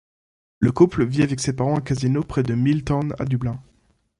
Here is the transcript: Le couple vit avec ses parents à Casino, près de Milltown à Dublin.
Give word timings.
Le 0.57 0.71
couple 0.71 1.05
vit 1.05 1.21
avec 1.21 1.39
ses 1.39 1.53
parents 1.55 1.77
à 1.77 1.81
Casino, 1.81 2.23
près 2.23 2.41
de 2.41 2.55
Milltown 2.55 3.13
à 3.19 3.25
Dublin. 3.25 3.61